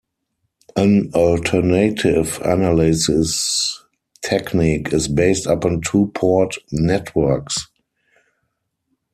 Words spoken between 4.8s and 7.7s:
is based upon two-port networks.